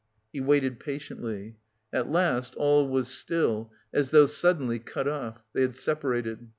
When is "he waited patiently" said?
0.33-1.57